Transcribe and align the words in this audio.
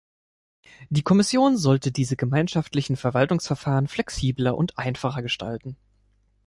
Die 0.89 1.03
Kommission 1.03 1.57
sollte 1.57 1.91
diese 1.91 2.15
gemeinschaftlichen 2.15 2.95
Verwaltungsverfahren 2.95 3.87
flexibler 3.87 4.57
und 4.57 4.75
einfacher 4.79 5.21
gestalten. 5.21 5.77